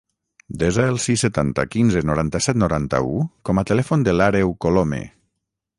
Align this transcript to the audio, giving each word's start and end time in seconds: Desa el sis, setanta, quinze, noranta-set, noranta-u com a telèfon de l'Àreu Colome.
Desa 0.61 0.85
el 0.93 0.95
sis, 1.03 1.25
setanta, 1.25 1.65
quinze, 1.75 2.03
noranta-set, 2.11 2.59
noranta-u 2.65 3.15
com 3.51 3.61
a 3.63 3.69
telèfon 3.73 4.09
de 4.11 4.17
l'Àreu 4.21 4.57
Colome. 4.67 5.03